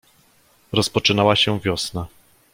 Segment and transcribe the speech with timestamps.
[0.71, 2.07] "Rozpoczynała się wiosna."